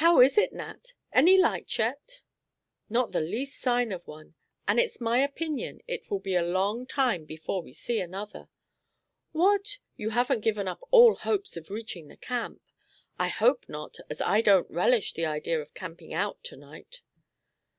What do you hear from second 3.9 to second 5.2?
of one, and it's my